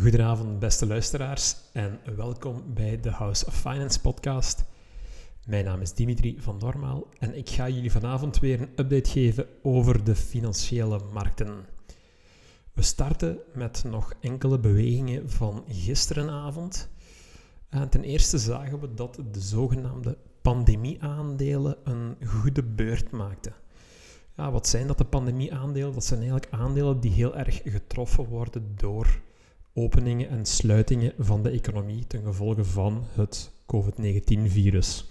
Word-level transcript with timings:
Goedenavond, 0.00 0.58
beste 0.58 0.86
luisteraars, 0.86 1.56
en 1.72 2.00
welkom 2.16 2.62
bij 2.74 3.00
de 3.00 3.10
House 3.10 3.46
of 3.46 3.60
Finance 3.60 4.00
podcast. 4.00 4.64
Mijn 5.46 5.64
naam 5.64 5.80
is 5.80 5.92
Dimitri 5.92 6.36
van 6.40 6.58
Dormaal 6.58 7.06
en 7.18 7.36
ik 7.36 7.48
ga 7.48 7.68
jullie 7.68 7.92
vanavond 7.92 8.38
weer 8.38 8.60
een 8.60 8.68
update 8.76 9.10
geven 9.10 9.46
over 9.62 10.04
de 10.04 10.14
financiële 10.14 11.00
markten. 11.12 11.66
We 12.72 12.82
starten 12.82 13.38
met 13.52 13.84
nog 13.86 14.14
enkele 14.20 14.58
bewegingen 14.58 15.30
van 15.30 15.64
gisterenavond. 15.68 16.88
En 17.68 17.88
ten 17.88 18.04
eerste 18.04 18.38
zagen 18.38 18.80
we 18.80 18.94
dat 18.94 19.14
de 19.32 19.40
zogenaamde 19.40 20.18
pandemieaandelen 20.42 21.76
een 21.84 22.16
goede 22.26 22.62
beurt 22.62 23.10
maakten. 23.10 23.54
Ja, 24.36 24.50
wat 24.50 24.68
zijn 24.68 24.86
dat 24.86 24.98
de 24.98 25.04
pandemieaandelen? 25.04 25.92
Dat 25.92 26.04
zijn 26.04 26.20
eigenlijk 26.20 26.52
aandelen 26.52 27.00
die 27.00 27.12
heel 27.12 27.36
erg 27.36 27.60
getroffen 27.64 28.24
worden 28.24 28.72
door 28.76 29.20
openingen 29.74 30.28
en 30.28 30.46
sluitingen 30.46 31.12
van 31.18 31.42
de 31.42 31.50
economie 31.50 32.06
ten 32.06 32.22
gevolge 32.22 32.64
van 32.64 33.04
het 33.14 33.50
COVID-19-virus. 33.66 35.04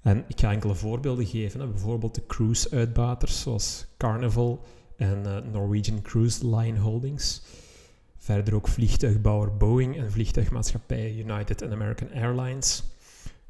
En 0.00 0.24
ik 0.28 0.40
ga 0.40 0.52
enkele 0.52 0.74
voorbeelden 0.74 1.26
geven. 1.26 1.70
Bijvoorbeeld 1.70 2.14
de 2.14 2.26
cruise-uitbaters 2.26 3.40
zoals 3.40 3.86
Carnival 3.96 4.64
en 4.96 5.22
uh, 5.26 5.36
Norwegian 5.52 6.02
Cruise 6.02 6.56
Line 6.56 6.78
Holdings. 6.78 7.42
Verder 8.16 8.54
ook 8.54 8.68
vliegtuigbouwer 8.68 9.56
Boeing 9.56 9.96
en 9.96 10.12
vliegtuigmaatschappij 10.12 11.14
United 11.14 11.62
and 11.62 11.72
American 11.72 12.10
Airlines. 12.12 12.82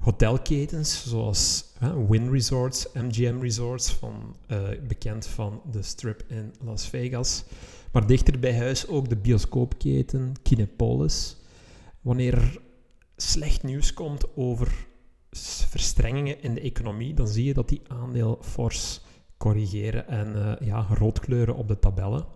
Hotelketens 0.00 1.08
zoals 1.08 1.64
Win 2.08 2.30
Resorts, 2.30 2.86
MGM 2.92 3.40
Resorts, 3.40 3.92
van, 3.92 4.36
uh, 4.48 4.68
bekend 4.86 5.26
van 5.26 5.62
de 5.70 5.82
strip 5.82 6.22
in 6.28 6.54
Las 6.64 6.88
Vegas. 6.88 7.44
Maar 7.92 8.06
dichter 8.06 8.38
bij 8.38 8.56
huis 8.56 8.88
ook 8.88 9.08
de 9.08 9.16
bioscoopketen 9.16 10.34
Kinepolis. 10.42 11.36
Wanneer 12.00 12.34
er 12.34 12.60
slecht 13.16 13.62
nieuws 13.62 13.94
komt 13.94 14.36
over 14.36 14.86
verstrengingen 15.68 16.42
in 16.42 16.54
de 16.54 16.60
economie, 16.60 17.14
dan 17.14 17.28
zie 17.28 17.44
je 17.44 17.54
dat 17.54 17.68
die 17.68 17.82
aandeel 17.88 18.38
fors 18.42 19.00
corrigeren 19.36 20.08
en 20.08 20.36
uh, 20.36 20.68
ja, 20.68 20.86
rood 20.98 21.20
kleuren 21.20 21.54
op 21.54 21.68
de 21.68 21.78
tabellen. 21.78 22.26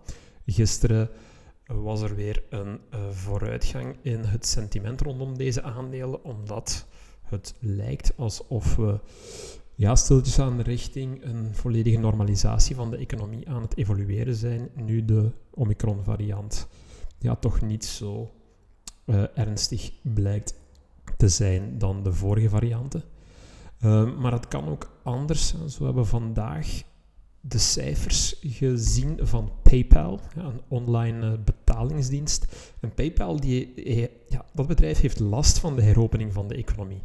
Gisteren 0.45 1.09
was 1.65 2.01
er 2.01 2.15
weer 2.15 2.43
een 2.49 2.79
uh, 2.93 3.09
vooruitgang 3.09 3.95
in 4.01 4.23
het 4.23 4.45
sentiment 4.45 5.01
rondom 5.01 5.37
deze 5.37 5.63
aandelen, 5.63 6.23
omdat 6.23 6.87
het 7.29 7.55
lijkt 7.59 8.17
alsof 8.17 8.75
we 8.75 8.99
ja, 9.75 9.95
stiltjes 9.95 10.39
aan 10.39 10.61
richting 10.61 11.23
een 11.23 11.55
volledige 11.55 11.97
normalisatie 11.97 12.75
van 12.75 12.89
de 12.89 12.97
economie 12.97 13.49
aan 13.49 13.61
het 13.61 13.77
evolueren 13.77 14.35
zijn, 14.35 14.69
nu 14.75 15.05
de 15.05 15.31
Omicron-variant 15.53 16.67
ja, 17.19 17.35
toch 17.35 17.61
niet 17.61 17.85
zo 17.85 18.31
uh, 19.05 19.23
ernstig 19.33 19.91
blijkt 20.01 20.55
te 21.17 21.29
zijn 21.29 21.77
dan 21.77 22.03
de 22.03 22.13
vorige 22.13 22.49
varianten. 22.49 23.03
Uh, 23.81 24.17
maar 24.17 24.31
het 24.31 24.47
kan 24.47 24.67
ook 24.67 24.89
anders. 25.03 25.55
Zo 25.67 25.85
hebben 25.85 26.03
we 26.03 26.09
vandaag 26.09 26.83
de 27.47 27.57
cijfers 27.57 28.35
gezien 28.41 29.19
van 29.21 29.51
PayPal, 29.63 30.19
een 30.35 30.61
online 30.67 31.25
uh, 31.25 31.33
betalingsdienst. 31.43 32.45
En 32.79 32.93
PayPal, 32.93 33.39
die, 33.39 33.73
ja, 34.29 34.45
dat 34.53 34.67
bedrijf 34.67 35.01
heeft 35.01 35.19
last 35.19 35.59
van 35.59 35.75
de 35.75 35.81
heropening 35.81 36.33
van 36.33 36.47
de 36.47 36.55
economie. 36.55 37.01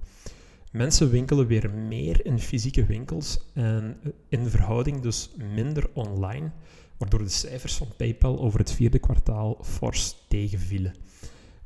Mensen 0.72 1.10
winkelen 1.10 1.47
weer 1.47 1.70
meer 1.70 2.27
in 2.27 2.38
fysieke 2.38 2.84
winkels 2.84 3.41
en 3.55 3.97
in 4.28 4.47
verhouding 4.47 5.00
dus 5.00 5.30
minder 5.55 5.91
online, 5.92 6.50
waardoor 6.97 7.22
de 7.22 7.28
cijfers 7.28 7.77
van 7.77 7.88
PayPal 7.97 8.41
over 8.41 8.58
het 8.58 8.72
vierde 8.72 8.98
kwartaal 8.98 9.58
fors 9.62 10.16
tegenvielen. 10.28 10.94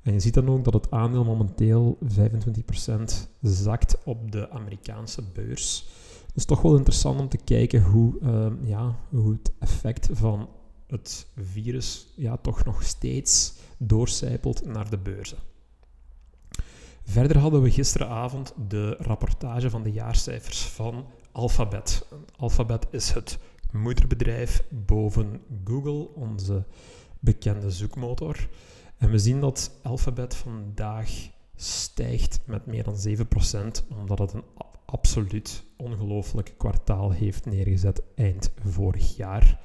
En 0.03 0.13
je 0.13 0.21
ziet 0.21 0.35
dan 0.35 0.49
ook 0.49 0.65
dat 0.65 0.75
het 0.75 0.91
aandeel 0.91 1.25
momenteel 1.25 1.99
25% 2.05 2.09
zakt 3.41 3.97
op 4.05 4.33
de 4.33 4.51
Amerikaanse 4.51 5.23
beurs. 5.33 5.87
Het 6.35 6.43
is 6.43 6.49
toch 6.49 6.63
wel 6.63 6.77
interessant 6.77 7.21
om 7.21 7.29
te 7.29 7.39
kijken 7.45 7.83
hoe, 7.83 8.19
uh, 8.23 8.69
ja, 8.69 8.99
hoe 9.09 9.33
het 9.33 9.53
effect 9.59 10.09
van 10.13 10.49
het 10.87 11.27
virus 11.37 12.07
ja, 12.17 12.37
toch 12.37 12.65
nog 12.65 12.83
steeds 12.83 13.55
doorcijpelt 13.79 14.67
naar 14.67 14.91
de 14.91 14.99
beurzen. 14.99 15.39
Verder 17.03 17.39
hadden 17.39 17.63
we 17.63 17.71
gisteravond 17.71 18.55
de 18.69 18.97
rapportage 18.99 19.71
van 19.71 19.83
de 19.83 19.93
jaarcijfers 19.93 20.63
van 20.63 21.07
Alphabet. 21.33 22.07
Alphabet 22.37 22.87
is 22.91 23.11
het 23.11 23.39
moederbedrijf 23.73 24.65
boven 24.71 25.41
Google, 25.65 26.15
onze 26.15 26.65
bekende 27.21 27.71
zoekmotor. 27.71 28.49
En 28.99 29.11
we 29.11 29.19
zien 29.19 29.41
dat 29.41 29.71
Alphabet 29.83 30.35
vandaag 30.35 31.33
stijgt 31.57 32.41
met 32.47 32.67
meer 32.67 32.85
dan 32.85 32.97
7%, 32.97 33.97
omdat 34.01 34.19
het 34.19 34.33
een 34.33 34.45
absoluut 34.85 35.65
ongelooflijk 35.77 36.55
kwartaal 36.57 37.11
heeft 37.11 37.45
neergezet 37.45 38.03
eind 38.15 38.53
vorig 38.65 39.17
jaar. 39.17 39.61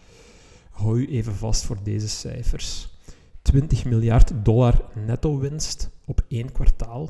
Hou 0.70 1.00
u 1.00 1.08
even 1.08 1.36
vast 1.36 1.64
voor 1.64 1.78
deze 1.84 2.10
cijfers. 2.10 2.98
20 3.42 3.86
miljard 3.86 4.32
dollar 4.44 4.86
netto 5.06 5.40
winst 5.40 5.90
op 6.06 6.26
één 6.28 6.52
kwartaal 6.52 7.10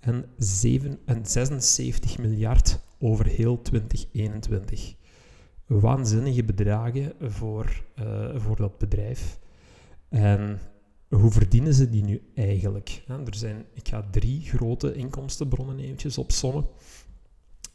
en, 0.00 0.24
7, 0.38 0.98
en 1.04 1.26
76 1.26 2.18
miljard 2.18 2.80
over 2.98 3.26
heel 3.26 3.62
2021. 3.62 4.94
Waanzinnige 5.66 6.44
bedragen 6.44 7.12
voor, 7.20 7.82
uh, 7.98 8.36
voor 8.36 8.56
dat 8.56 8.78
bedrijf. 8.78 9.38
En 10.08 10.60
hoe 11.16 11.30
verdienen 11.30 11.74
ze 11.74 11.90
die 11.90 12.04
nu 12.04 12.22
eigenlijk? 12.34 13.02
Er 13.06 13.34
zijn, 13.34 13.64
ik 13.74 13.88
ga 13.88 14.08
drie 14.10 14.40
grote 14.40 14.94
inkomstenbronnen 14.94 15.78
eventjes 15.78 16.18
opsommen. 16.18 16.66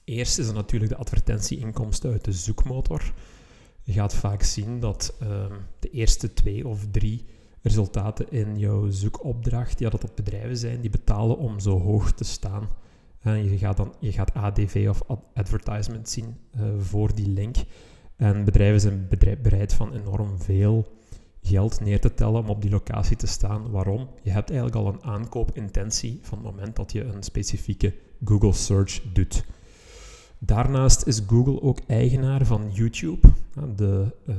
Eerst 0.03 0.37
is 0.37 0.47
er 0.47 0.53
natuurlijk 0.53 0.91
de 0.91 0.97
advertentieinkomsten 0.97 2.11
uit 2.11 2.25
de 2.25 2.31
zoekmotor. 2.31 3.13
Je 3.83 3.93
gaat 3.93 4.13
vaak 4.13 4.43
zien 4.43 4.79
dat 4.79 5.17
uh, 5.23 5.45
de 5.79 5.89
eerste 5.89 6.33
twee 6.33 6.67
of 6.67 6.85
drie 6.91 7.25
resultaten 7.61 8.31
in 8.31 8.59
jouw 8.59 8.89
zoekopdracht, 8.89 9.79
ja, 9.79 9.89
dat 9.89 10.01
dat 10.01 10.15
bedrijven 10.15 10.57
zijn 10.57 10.81
die 10.81 10.89
betalen 10.89 11.37
om 11.37 11.59
zo 11.59 11.79
hoog 11.79 12.11
te 12.11 12.23
staan. 12.23 12.69
Je, 13.23 13.57
gaat 13.57 13.77
dan, 13.77 13.93
je 13.99 14.11
gaat 14.11 14.33
ADV 14.33 14.85
of 14.89 15.01
advertisement 15.33 16.09
zien 16.09 16.37
uh, 16.55 16.61
voor 16.79 17.15
die 17.15 17.27
link. 17.27 17.55
En 18.15 18.43
bedrijven 18.45 18.81
zijn 18.81 19.07
bereid 19.41 19.73
van 19.73 19.93
enorm 19.93 20.39
veel 20.39 20.96
geld 21.47 21.79
neer 21.79 22.01
te 22.01 22.13
tellen 22.13 22.41
om 22.41 22.49
op 22.49 22.61
die 22.61 22.71
locatie 22.71 23.17
te 23.17 23.27
staan. 23.27 23.71
Waarom? 23.71 24.09
Je 24.23 24.29
hebt 24.29 24.49
eigenlijk 24.49 24.79
al 24.79 24.87
een 24.87 25.03
aankoopintentie 25.03 26.19
van 26.21 26.37
het 26.37 26.55
moment 26.55 26.75
dat 26.75 26.91
je 26.91 27.03
een 27.03 27.23
specifieke 27.23 27.93
Google 28.23 28.53
search 28.53 29.01
doet. 29.13 29.43
Daarnaast 30.39 31.05
is 31.05 31.21
Google 31.27 31.61
ook 31.61 31.79
eigenaar 31.87 32.45
van 32.45 32.69
YouTube, 32.71 33.27
de, 33.75 34.15
uh, 34.25 34.35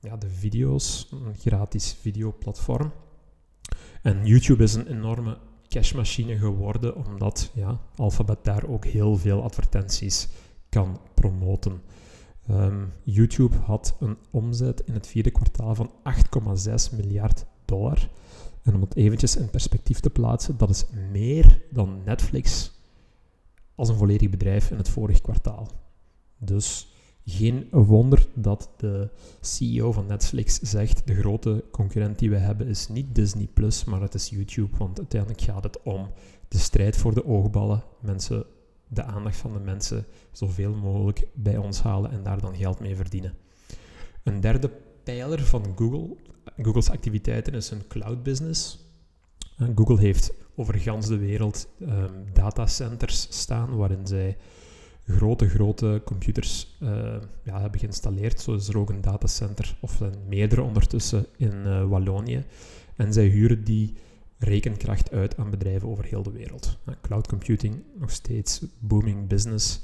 ja, 0.00 0.16
de 0.16 0.30
video's, 0.30 1.08
een 1.10 1.34
gratis 1.34 1.96
videoplatform. 2.00 2.92
En 4.02 4.26
YouTube 4.26 4.62
is 4.62 4.74
een 4.74 4.86
enorme 4.86 5.38
cashmachine 5.68 6.36
geworden, 6.38 6.96
omdat 6.96 7.50
ja, 7.54 7.80
Alphabet 7.96 8.44
daar 8.44 8.68
ook 8.68 8.84
heel 8.84 9.16
veel 9.16 9.42
advertenties 9.42 10.28
kan 10.68 11.00
promoten. 11.14 11.80
Um, 12.50 12.92
YouTube 13.02 13.56
had 13.56 13.96
een 14.00 14.16
omzet 14.30 14.82
in 14.86 14.94
het 14.94 15.06
vierde 15.06 15.30
kwartaal 15.30 15.74
van 15.74 15.90
8,6 15.90 16.96
miljard 16.96 17.44
dollar. 17.64 18.08
En 18.62 18.74
om 18.74 18.80
het 18.80 18.96
eventjes 18.96 19.36
in 19.36 19.50
perspectief 19.50 20.00
te 20.00 20.10
plaatsen, 20.10 20.58
dat 20.58 20.70
is 20.70 20.84
meer 21.10 21.62
dan 21.70 22.02
Netflix 22.04 22.72
als 23.74 23.88
een 23.88 23.96
volledig 23.96 24.30
bedrijf 24.30 24.70
in 24.70 24.76
het 24.76 24.88
vorige 24.88 25.20
kwartaal. 25.20 25.68
Dus 26.38 26.92
geen 27.24 27.68
wonder 27.70 28.26
dat 28.34 28.70
de 28.76 29.10
CEO 29.40 29.92
van 29.92 30.06
Netflix 30.06 30.58
zegt: 30.58 31.06
de 31.06 31.14
grote 31.14 31.64
concurrent 31.70 32.18
die 32.18 32.30
we 32.30 32.36
hebben 32.36 32.66
is 32.66 32.88
niet 32.88 33.14
Disney 33.14 33.48
Plus, 33.54 33.84
maar 33.84 34.00
het 34.00 34.14
is 34.14 34.28
YouTube. 34.28 34.76
Want 34.76 34.98
uiteindelijk 34.98 35.40
gaat 35.40 35.64
het 35.64 35.82
om 35.82 36.08
de 36.48 36.58
strijd 36.58 36.96
voor 36.96 37.14
de 37.14 37.26
oogballen. 37.26 37.82
Mensen, 38.00 38.44
de 38.92 39.02
aandacht 39.02 39.36
van 39.36 39.52
de 39.52 39.58
mensen 39.58 40.06
zoveel 40.32 40.74
mogelijk 40.74 41.26
bij 41.34 41.56
ons 41.56 41.82
halen 41.82 42.10
en 42.10 42.22
daar 42.22 42.40
dan 42.40 42.56
geld 42.56 42.80
mee 42.80 42.96
verdienen. 42.96 43.34
Een 44.22 44.40
derde 44.40 44.70
pijler 45.02 45.42
van 45.42 45.72
Google, 45.76 46.16
Google's 46.56 46.90
activiteiten, 46.90 47.54
is 47.54 47.70
een 47.70 47.86
cloud 47.88 48.22
business. 48.22 48.78
Google 49.74 50.00
heeft 50.00 50.32
over 50.54 50.78
gans 50.78 51.06
de 51.06 51.18
wereld 51.18 51.68
um, 51.80 51.88
datacenters 52.32 53.26
staan 53.30 53.76
waarin 53.76 54.06
zij 54.06 54.36
grote, 55.06 55.48
grote 55.48 56.02
computers 56.04 56.76
uh, 56.82 56.88
ja, 57.44 57.60
hebben 57.60 57.80
geïnstalleerd. 57.80 58.40
Zo 58.40 58.54
is 58.54 58.68
er 58.68 58.78
ook 58.78 58.90
een 58.90 59.00
datacenter, 59.00 59.76
of 59.80 60.00
meerdere 60.28 60.62
ondertussen, 60.62 61.26
in 61.36 61.54
uh, 61.66 61.84
Wallonië. 61.84 62.44
En 62.96 63.12
zij 63.12 63.26
huren 63.26 63.64
die 63.64 63.94
rekenkracht 64.42 65.10
uit 65.10 65.36
aan 65.36 65.50
bedrijven 65.50 65.88
over 65.88 66.04
heel 66.04 66.22
de 66.22 66.32
wereld. 66.32 66.78
Cloud 67.00 67.28
computing, 67.28 67.82
nog 67.98 68.10
steeds 68.10 68.64
booming 68.78 69.28
business. 69.28 69.80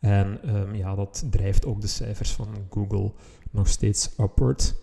En 0.00 0.56
um, 0.56 0.74
ja, 0.74 0.94
dat 0.94 1.26
drijft 1.30 1.66
ook 1.66 1.80
de 1.80 1.86
cijfers 1.86 2.30
van 2.30 2.48
Google 2.70 3.12
nog 3.50 3.68
steeds 3.68 4.10
upward. 4.20 4.74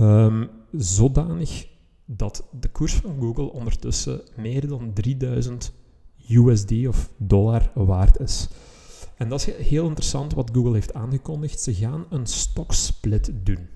Um, 0.00 0.50
zodanig 0.72 1.66
dat 2.04 2.44
de 2.60 2.68
koers 2.68 2.94
van 2.94 3.20
Google 3.20 3.52
ondertussen 3.52 4.20
meer 4.36 4.68
dan 4.68 4.92
3000 4.92 5.72
USD 6.28 6.86
of 6.86 7.10
dollar 7.16 7.70
waard 7.74 8.20
is. 8.20 8.48
En 9.16 9.28
dat 9.28 9.46
is 9.46 9.54
heel 9.66 9.86
interessant 9.86 10.34
wat 10.34 10.50
Google 10.52 10.72
heeft 10.72 10.94
aangekondigd. 10.94 11.60
Ze 11.60 11.74
gaan 11.74 12.06
een 12.10 12.26
stocksplit 12.26 13.32
doen. 13.42 13.68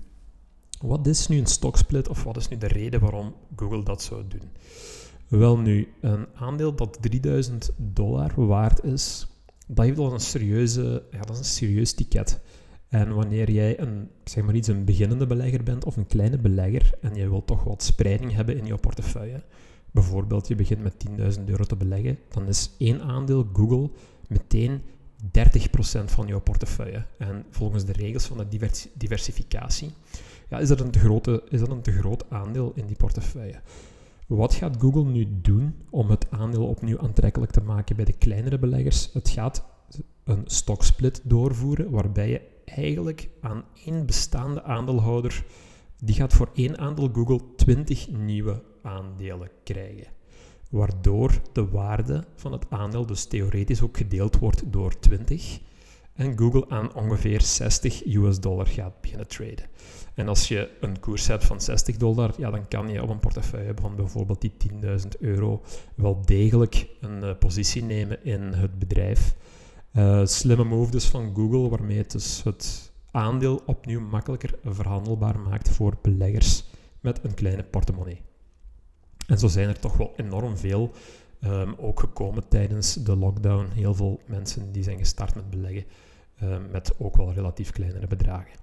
Wat 0.81 1.07
is 1.07 1.27
nu 1.27 1.37
een 1.37 1.45
stocksplit 1.45 2.07
of 2.07 2.23
wat 2.23 2.37
is 2.37 2.47
nu 2.47 2.57
de 2.57 2.67
reden 2.67 2.99
waarom 2.99 3.33
Google 3.55 3.83
dat 3.83 4.01
zou 4.01 4.23
doen? 4.27 4.49
Wel 5.27 5.57
nu, 5.57 5.93
een 6.01 6.25
aandeel 6.35 6.75
dat 6.75 6.97
3000 7.01 7.71
dollar 7.77 8.45
waard 8.45 8.83
is, 8.83 9.27
dat 9.67 9.85
heeft 9.85 9.97
een 9.97 10.19
serieuze, 10.19 11.03
ja, 11.11 11.19
dat 11.19 11.29
is 11.29 11.37
een 11.37 11.45
serieus 11.45 11.93
ticket. 11.93 12.39
En 12.87 13.13
wanneer 13.13 13.51
jij 13.51 13.79
een, 13.79 14.09
zeg 14.23 14.43
maar 14.43 14.55
iets, 14.55 14.67
een 14.67 14.85
beginnende 14.85 15.27
belegger 15.27 15.63
bent 15.63 15.85
of 15.85 15.97
een 15.97 16.07
kleine 16.07 16.37
belegger 16.37 16.91
en 17.01 17.15
je 17.15 17.29
wilt 17.29 17.47
toch 17.47 17.63
wat 17.63 17.83
spreiding 17.83 18.33
hebben 18.33 18.57
in 18.57 18.65
je 18.65 18.75
portefeuille, 18.75 19.43
bijvoorbeeld 19.91 20.47
je 20.47 20.55
begint 20.55 20.83
met 20.83 21.05
10.000 21.37 21.43
euro 21.45 21.63
te 21.63 21.75
beleggen, 21.75 22.19
dan 22.29 22.47
is 22.47 22.71
één 22.77 23.01
aandeel 23.01 23.49
Google 23.53 23.89
meteen 24.27 24.81
30% 25.25 26.03
van 26.05 26.27
jouw 26.27 26.41
portefeuille. 26.41 27.05
En 27.17 27.45
volgens 27.49 27.85
de 27.85 27.91
regels 27.91 28.25
van 28.25 28.37
de 28.37 28.69
diversificatie 28.93 29.91
ja, 30.49 30.59
is, 30.59 30.67
dat 30.67 30.79
een 30.79 30.91
te 30.91 30.99
grote, 30.99 31.43
is 31.49 31.59
dat 31.59 31.69
een 31.69 31.81
te 31.81 31.91
groot 31.91 32.29
aandeel 32.29 32.71
in 32.75 32.85
die 32.85 32.95
portefeuille. 32.95 33.61
Wat 34.27 34.53
gaat 34.53 34.77
Google 34.79 35.05
nu 35.05 35.27
doen 35.41 35.75
om 35.89 36.09
het 36.09 36.31
aandeel 36.31 36.67
opnieuw 36.67 36.99
aantrekkelijk 36.99 37.51
te 37.51 37.61
maken 37.61 37.95
bij 37.95 38.05
de 38.05 38.17
kleinere 38.17 38.59
beleggers? 38.59 39.09
Het 39.13 39.29
gaat 39.29 39.65
een 40.23 40.43
stocksplit 40.45 41.21
doorvoeren 41.23 41.89
waarbij 41.89 42.29
je 42.29 42.41
eigenlijk 42.65 43.29
aan 43.41 43.63
één 43.85 44.05
bestaande 44.05 44.63
aandeelhouder, 44.63 45.45
die 45.97 46.15
gaat 46.15 46.33
voor 46.33 46.49
één 46.53 46.77
aandeel 46.77 47.09
Google 47.13 47.41
20 47.55 48.11
nieuwe 48.11 48.63
aandelen 48.81 49.49
krijgen. 49.63 50.07
Waardoor 50.69 51.41
de 51.53 51.69
waarde 51.69 52.23
van 52.35 52.51
het 52.51 52.65
aandeel 52.69 53.05
dus 53.05 53.25
theoretisch 53.25 53.81
ook 53.81 53.97
gedeeld 53.97 54.39
wordt 54.39 54.71
door 54.71 54.99
20 54.99 55.59
en 56.17 56.37
Google 56.37 56.69
aan 56.69 56.93
ongeveer 56.93 57.41
60 57.41 58.05
US 58.05 58.39
dollar 58.39 58.67
gaat 58.67 59.01
beginnen 59.01 59.27
traden. 59.27 59.65
En 60.13 60.27
als 60.27 60.47
je 60.47 60.69
een 60.79 60.99
koers 60.99 61.27
hebt 61.27 61.45
van 61.45 61.61
60 61.61 61.97
dollar, 61.97 62.33
ja, 62.37 62.51
dan 62.51 62.67
kan 62.67 62.89
je 62.89 63.03
op 63.03 63.09
een 63.09 63.19
portefeuille 63.19 63.73
van 63.81 63.95
bijvoorbeeld 63.95 64.41
die 64.41 64.53
10.000 64.71 65.07
euro 65.19 65.61
wel 65.95 66.21
degelijk 66.25 66.87
een 67.01 67.23
uh, 67.23 67.37
positie 67.39 67.83
nemen 67.83 68.25
in 68.25 68.41
het 68.41 68.79
bedrijf. 68.79 69.35
Uh, 69.93 70.25
slimme 70.25 70.63
move 70.63 70.91
dus 70.91 71.05
van 71.05 71.35
Google, 71.35 71.69
waarmee 71.69 71.97
het 71.97 72.11
dus 72.11 72.43
het 72.43 72.91
aandeel 73.11 73.61
opnieuw 73.65 74.01
makkelijker 74.01 74.53
verhandelbaar 74.63 75.39
maakt 75.39 75.69
voor 75.69 75.97
beleggers 76.01 76.63
met 76.99 77.19
een 77.23 77.33
kleine 77.33 77.63
portemonnee. 77.63 78.21
En 79.27 79.39
zo 79.39 79.47
zijn 79.47 79.67
er 79.67 79.79
toch 79.79 79.97
wel 79.97 80.13
enorm 80.15 80.57
veel 80.57 80.91
um, 81.43 81.75
ook 81.77 81.99
gekomen 81.99 82.47
tijdens 82.47 82.93
de 82.93 83.15
lockdown. 83.15 83.69
Heel 83.73 83.93
veel 83.93 84.19
mensen 84.27 84.71
die 84.71 84.83
zijn 84.83 84.97
gestart 84.97 85.35
met 85.35 85.49
beleggen 85.49 85.83
um, 86.43 86.69
met 86.71 86.93
ook 86.97 87.17
wel 87.17 87.33
relatief 87.33 87.71
kleinere 87.71 88.07
bedragen. 88.07 88.59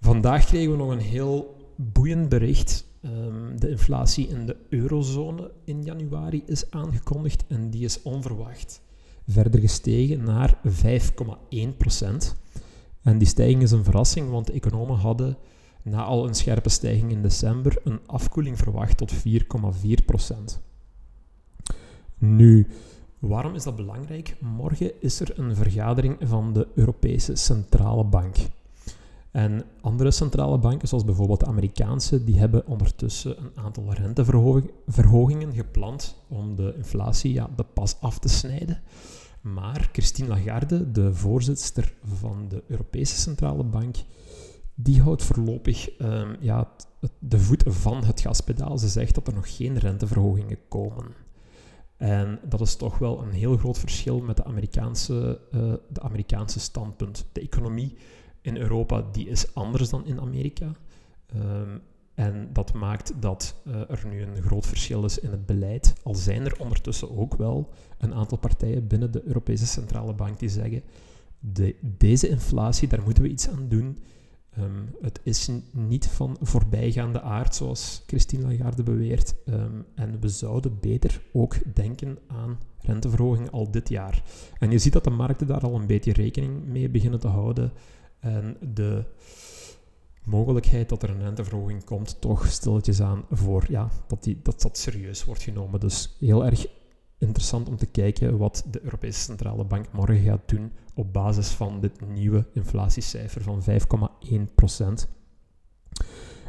Vandaag 0.00 0.44
kregen 0.44 0.70
we 0.70 0.76
nog 0.76 0.90
een 0.90 0.98
heel 0.98 1.56
boeiend 1.76 2.28
bericht. 2.28 2.84
Um, 3.02 3.60
de 3.60 3.70
inflatie 3.70 4.28
in 4.28 4.46
de 4.46 4.56
eurozone 4.68 5.50
in 5.64 5.82
januari 5.82 6.42
is 6.46 6.70
aangekondigd 6.70 7.44
en 7.48 7.70
die 7.70 7.84
is 7.84 8.02
onverwacht 8.02 8.84
verder 9.28 9.60
gestegen 9.60 10.24
naar 10.24 10.58
5,1% 10.68 10.72
En 13.02 13.18
die 13.18 13.28
stijging 13.28 13.62
is 13.62 13.70
een 13.70 13.84
verrassing, 13.84 14.30
want 14.30 14.46
de 14.46 14.52
economen 14.52 14.96
hadden 14.96 15.36
na 15.82 16.02
al 16.02 16.26
een 16.26 16.34
scherpe 16.34 16.68
stijging 16.68 17.10
in 17.10 17.22
december 17.22 17.80
een 17.84 18.00
afkoeling 18.06 18.58
verwacht 18.58 18.96
tot 18.96 19.12
4,4 19.14 19.18
Nu, 22.18 22.66
waarom 23.18 23.54
is 23.54 23.62
dat 23.62 23.76
belangrijk? 23.76 24.36
Morgen 24.40 25.02
is 25.02 25.20
er 25.20 25.38
een 25.38 25.54
vergadering 25.54 26.16
van 26.20 26.52
de 26.52 26.68
Europese 26.74 27.34
Centrale 27.34 28.04
Bank. 28.04 28.36
En 29.30 29.64
andere 29.80 30.10
centrale 30.10 30.58
banken, 30.58 30.88
zoals 30.88 31.04
bijvoorbeeld 31.04 31.40
de 31.40 31.46
Amerikaanse, 31.46 32.24
die 32.24 32.38
hebben 32.38 32.66
ondertussen 32.66 33.38
een 33.38 33.50
aantal 33.54 33.92
renteverhogingen 33.92 35.52
gepland 35.52 36.16
om 36.28 36.56
de 36.56 36.74
inflatie 36.76 37.32
ja, 37.32 37.50
de 37.56 37.64
pas 37.74 38.00
af 38.00 38.18
te 38.18 38.28
snijden. 38.28 38.80
Maar 39.40 39.88
Christine 39.92 40.28
Lagarde, 40.28 40.92
de 40.92 41.14
voorzitter 41.14 41.94
van 42.04 42.46
de 42.48 42.62
Europese 42.66 43.16
Centrale 43.16 43.64
Bank, 43.64 43.96
die 44.74 45.02
houdt 45.02 45.22
voorlopig 45.22 46.00
um, 46.00 46.36
ja, 46.40 46.68
de 47.18 47.38
voet 47.38 47.64
van 47.66 48.04
het 48.04 48.20
gaspedaal. 48.20 48.78
Ze 48.78 48.88
zegt 48.88 49.14
dat 49.14 49.26
er 49.26 49.34
nog 49.34 49.56
geen 49.56 49.78
renteverhogingen 49.78 50.58
komen. 50.68 51.04
En 51.96 52.38
dat 52.48 52.60
is 52.60 52.76
toch 52.76 52.98
wel 52.98 53.22
een 53.22 53.32
heel 53.32 53.56
groot 53.56 53.78
verschil 53.78 54.20
met 54.20 54.36
de 54.36 54.44
Amerikaanse, 54.44 55.40
uh, 55.54 55.72
de 55.88 56.00
Amerikaanse 56.00 56.60
standpunt. 56.60 57.26
De 57.32 57.40
economie 57.40 57.94
in 58.40 58.56
Europa 58.56 59.04
die 59.12 59.28
is 59.28 59.54
anders 59.54 59.88
dan 59.88 60.06
in 60.06 60.20
Amerika. 60.20 60.72
Um, 61.36 61.82
en 62.14 62.48
dat 62.52 62.72
maakt 62.72 63.12
dat 63.20 63.54
uh, 63.66 63.90
er 63.90 64.04
nu 64.10 64.22
een 64.22 64.42
groot 64.42 64.66
verschil 64.66 65.04
is 65.04 65.18
in 65.18 65.30
het 65.30 65.46
beleid. 65.46 65.94
Al 66.02 66.14
zijn 66.14 66.44
er 66.44 66.54
ondertussen 66.58 67.16
ook 67.16 67.34
wel 67.34 67.72
een 67.98 68.14
aantal 68.14 68.38
partijen 68.38 68.86
binnen 68.86 69.10
de 69.10 69.22
Europese 69.24 69.66
Centrale 69.66 70.14
Bank 70.14 70.38
die 70.38 70.48
zeggen: 70.48 70.82
de, 71.38 71.76
deze 71.80 72.28
inflatie, 72.28 72.88
daar 72.88 73.02
moeten 73.02 73.22
we 73.22 73.28
iets 73.28 73.48
aan 73.48 73.68
doen. 73.68 73.98
Um, 74.58 74.94
het 75.00 75.20
is 75.22 75.50
niet 75.70 76.06
van 76.06 76.36
voorbijgaande 76.40 77.20
aard, 77.20 77.54
zoals 77.54 78.02
Christine 78.06 78.46
Lagarde 78.46 78.82
beweert. 78.82 79.34
Um, 79.48 79.84
en 79.94 80.20
we 80.20 80.28
zouden 80.28 80.78
beter 80.80 81.22
ook 81.32 81.74
denken 81.74 82.18
aan 82.26 82.58
renteverhoging 82.80 83.50
al 83.50 83.70
dit 83.70 83.88
jaar. 83.88 84.22
En 84.58 84.70
je 84.70 84.78
ziet 84.78 84.92
dat 84.92 85.04
de 85.04 85.10
markten 85.10 85.46
daar 85.46 85.60
al 85.60 85.74
een 85.74 85.86
beetje 85.86 86.12
rekening 86.12 86.64
mee 86.64 86.88
beginnen 86.88 87.20
te 87.20 87.28
houden. 87.28 87.72
En 88.18 88.56
de 88.74 89.04
mogelijkheid 90.24 90.88
dat 90.88 91.02
er 91.02 91.10
een 91.10 91.22
renteverhoging 91.22 91.84
komt, 91.84 92.20
toch 92.20 92.46
stilletjes 92.46 93.00
aan 93.00 93.24
voor 93.30 93.64
ja, 93.68 93.90
dat, 94.06 94.22
die, 94.22 94.38
dat 94.42 94.62
dat 94.62 94.78
serieus 94.78 95.24
wordt 95.24 95.42
genomen. 95.42 95.80
Dus 95.80 96.16
heel 96.18 96.44
erg 96.44 96.66
interessant 97.18 97.68
om 97.68 97.76
te 97.76 97.86
kijken 97.86 98.38
wat 98.38 98.64
de 98.70 98.82
Europese 98.82 99.20
Centrale 99.20 99.64
Bank 99.64 99.92
morgen 99.92 100.22
gaat 100.22 100.48
doen 100.48 100.72
op 100.94 101.12
basis 101.12 101.48
van 101.48 101.80
dit 101.80 102.08
nieuwe 102.08 102.46
inflatiecijfer 102.52 103.42
van 103.42 103.62
5,1 104.30 104.54
procent. 104.54 105.08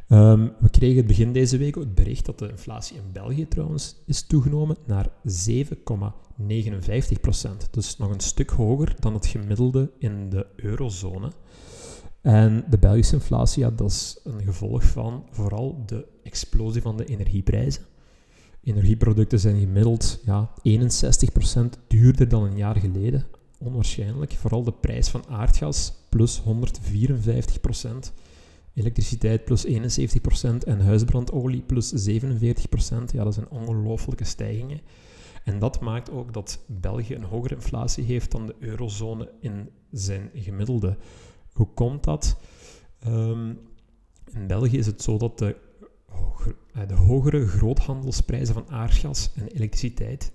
Um, 0.09 0.53
we 0.59 0.69
kregen 0.69 0.97
het 0.97 1.07
begin 1.07 1.33
deze 1.33 1.57
week 1.57 1.75
het 1.75 1.95
bericht 1.95 2.25
dat 2.25 2.39
de 2.39 2.49
inflatie 2.49 2.97
in 2.97 3.11
België 3.11 3.47
trouwens 3.47 3.95
is 4.05 4.21
toegenomen 4.21 4.77
naar 4.85 5.09
7,59 5.09 5.13
procent. 7.21 7.67
Dus 7.71 7.97
nog 7.97 8.11
een 8.13 8.19
stuk 8.19 8.49
hoger 8.49 8.95
dan 8.99 9.13
het 9.13 9.25
gemiddelde 9.25 9.91
in 9.99 10.29
de 10.29 10.47
eurozone. 10.55 11.31
En 12.21 12.65
de 12.69 12.77
Belgische 12.77 13.15
inflatie, 13.15 13.63
ja, 13.63 13.71
dat 13.71 13.89
is 13.89 14.19
een 14.23 14.41
gevolg 14.43 14.83
van 14.83 15.25
vooral 15.31 15.83
de 15.85 16.05
explosie 16.23 16.81
van 16.81 16.97
de 16.97 17.05
energieprijzen. 17.05 17.83
Energieproducten 18.67 19.39
zijn 19.39 19.59
gemiddeld 19.59 20.19
ja, 20.25 20.49
61% 20.49 21.87
duurder 21.87 22.27
dan 22.27 22.43
een 22.43 22.57
jaar 22.57 22.75
geleden. 22.75 23.25
Onwaarschijnlijk. 23.59 24.33
Vooral 24.33 24.63
de 24.63 24.71
prijs 24.71 25.09
van 25.09 25.27
aardgas 25.27 25.93
plus 26.09 26.41
154%, 26.41 26.43
elektriciteit 28.73 29.45
plus 29.45 29.67
71% 29.67 29.69
en 30.65 30.79
huisbrandolie 30.79 31.61
plus 31.61 32.09
47%. 32.09 32.15
Ja, 33.11 33.23
dat 33.23 33.33
zijn 33.33 33.49
ongelooflijke 33.49 34.23
stijgingen. 34.23 34.81
En 35.43 35.59
dat 35.59 35.79
maakt 35.81 36.11
ook 36.11 36.33
dat 36.33 36.59
België 36.65 37.15
een 37.15 37.23
hogere 37.23 37.55
inflatie 37.55 38.03
heeft 38.03 38.31
dan 38.31 38.45
de 38.45 38.55
eurozone 38.59 39.31
in 39.39 39.69
zijn 39.91 40.29
gemiddelde. 40.33 40.97
Hoe 41.53 41.67
komt 41.73 42.03
dat? 42.03 42.37
Ehm, 42.99 43.53
in 44.33 44.47
België 44.47 44.77
is 44.77 44.85
het 44.85 45.01
zo 45.01 45.17
dat 45.17 45.37
de, 45.37 45.55
de 46.87 46.93
hogere 46.93 47.47
groothandelsprijzen 47.47 48.53
van 48.53 48.69
aardgas 48.69 49.31
en 49.35 49.47
elektriciteit 49.47 50.31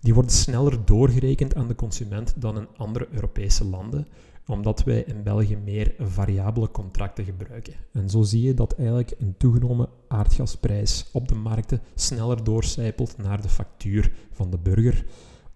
die 0.00 0.14
worden 0.14 0.32
sneller 0.32 0.84
doorgerekend 0.84 1.54
aan 1.54 1.68
de 1.68 1.74
consument 1.74 2.34
dan 2.36 2.58
in 2.58 2.68
andere 2.76 3.08
Europese 3.10 3.64
landen, 3.64 4.06
omdat 4.46 4.82
wij 4.82 5.02
in 5.02 5.22
België 5.22 5.56
meer 5.56 5.94
variabele 5.98 6.70
contracten 6.70 7.24
gebruiken. 7.24 7.74
En 7.92 8.10
zo 8.10 8.22
zie 8.22 8.42
je 8.42 8.54
dat 8.54 8.74
eigenlijk 8.74 9.14
een 9.18 9.34
toegenomen 9.38 9.88
aardgasprijs 10.08 11.08
op 11.12 11.28
de 11.28 11.34
markten 11.34 11.80
sneller 11.94 12.44
doorcijpelt 12.44 13.16
naar 13.18 13.42
de 13.42 13.48
factuur 13.48 14.12
van 14.32 14.50
de 14.50 14.58
burger. 14.58 15.06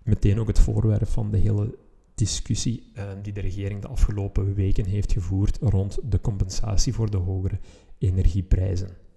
Meteen 0.03 0.41
ook 0.41 0.47
het 0.47 0.59
voorwerp 0.59 1.09
van 1.09 1.31
de 1.31 1.39
hele 1.39 1.79
discussie 2.15 2.93
uh, 2.95 3.05
die 3.23 3.33
de 3.33 3.41
regering 3.41 3.83
de 3.83 3.89
afgelopen 3.89 4.55
weken 4.55 4.85
heeft 4.85 5.13
gevoerd 5.13 5.59
rond 5.61 5.99
de 6.05 6.21
compensatie 6.21 6.95
voor 6.95 7.11
de 7.11 7.17
hogere 7.17 7.59
energieprijzen. 7.99 9.08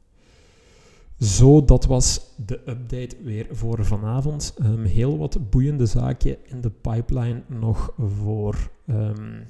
Zo, 1.21 1.65
dat 1.65 1.85
was 1.85 2.21
de 2.45 2.61
update 2.65 3.15
weer 3.23 3.47
voor 3.51 3.85
vanavond. 3.85 4.55
Um, 4.61 4.83
heel 4.83 5.17
wat 5.17 5.49
boeiende 5.49 5.85
zaken 5.85 6.37
in 6.45 6.61
de 6.61 6.69
pipeline 6.69 7.41
nog 7.47 7.93
voor, 7.97 8.69
um, 8.87 9.47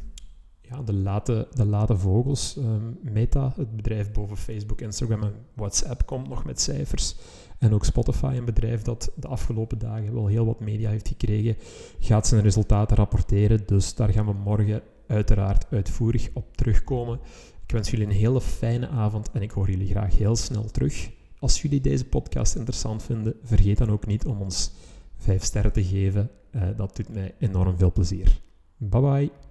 ja, 0.61 0.81
de, 0.81 0.93
late, 0.93 1.47
de 1.53 1.65
late 1.65 1.97
vogels. 1.97 2.57
Ehm, 2.57 3.13
Meta, 3.13 3.53
het 3.55 3.75
bedrijf 3.75 4.11
boven 4.11 4.37
Facebook, 4.37 4.81
Instagram 4.81 5.23
en 5.23 5.33
WhatsApp, 5.53 6.05
komt 6.05 6.27
nog 6.27 6.45
met 6.45 6.61
cijfers. 6.61 7.15
En 7.57 7.73
ook 7.73 7.85
Spotify, 7.85 8.33
een 8.37 8.45
bedrijf 8.45 8.81
dat 8.81 9.11
de 9.15 9.27
afgelopen 9.27 9.79
dagen 9.79 10.13
wel 10.13 10.27
heel 10.27 10.45
wat 10.45 10.59
media 10.59 10.89
heeft 10.89 11.07
gekregen, 11.07 11.57
gaat 11.99 12.27
zijn 12.27 12.41
resultaten 12.41 12.97
rapporteren. 12.97 13.61
Dus 13.65 13.95
daar 13.95 14.09
gaan 14.09 14.25
we 14.25 14.33
morgen 14.33 14.81
uiteraard 15.07 15.65
uitvoerig 15.69 16.29
op 16.33 16.57
terugkomen. 16.57 17.19
Ik 17.63 17.71
wens 17.71 17.89
jullie 17.89 18.05
een 18.05 18.11
hele 18.11 18.41
fijne 18.41 18.87
avond 18.87 19.31
en 19.31 19.41
ik 19.41 19.51
hoor 19.51 19.69
jullie 19.69 19.89
graag 19.89 20.17
heel 20.17 20.35
snel 20.35 20.65
terug. 20.65 21.19
Als 21.41 21.61
jullie 21.61 21.81
deze 21.81 22.05
podcast 22.05 22.55
interessant 22.55 23.03
vinden, 23.03 23.35
vergeet 23.43 23.77
dan 23.77 23.89
ook 23.89 24.05
niet 24.05 24.25
om 24.25 24.41
ons 24.41 24.71
5 25.17 25.43
sterren 25.43 25.73
te 25.73 25.83
geven. 25.83 26.29
Uh, 26.51 26.61
dat 26.77 26.95
doet 26.95 27.09
mij 27.09 27.35
enorm 27.39 27.77
veel 27.77 27.91
plezier. 27.91 28.39
Bye 28.77 29.01
bye. 29.01 29.50